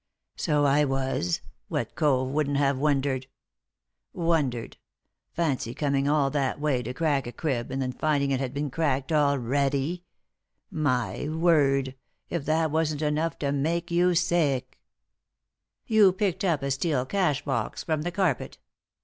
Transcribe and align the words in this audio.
"So 0.35 0.65
I 0.65 0.83
was; 0.83 1.41
what 1.67 1.93
cove 1.93 2.29
wouldn't 2.31 2.57
have 2.57 2.79
wondered? 2.79 3.27
Wondered 4.13 4.77
1— 5.33 5.33
fancy 5.45 5.75
coming 5.75 6.09
all 6.09 6.31
that 6.31 6.59
way 6.59 6.81
to 6.81 6.91
crack 6.91 7.27
a 7.27 7.31
crib 7.31 7.69
and 7.69 7.79
then 7.79 7.91
finding 7.91 8.31
it 8.31 8.39
had 8.39 8.51
been 8.51 8.71
cracked 8.71 9.11
already 9.11 10.03
1 10.71 10.81
My 10.83 11.29
word 11.29 11.89
I 11.89 11.93
if 12.35 12.45
that 12.45 12.71
wasn't 12.71 13.03
enough 13.03 13.37
to 13.37 13.51
make 13.51 13.91
you 13.91 14.15
sick 14.15 14.79
I"" 14.81 14.85
You 15.93 16.11
picked 16.13 16.43
up 16.43 16.63
a 16.63 16.71
steel 16.71 17.05
cash 17.05 17.45
box 17.45 17.83
from 17.83 18.01
the 18.01 18.11
carpet. 18.11 18.57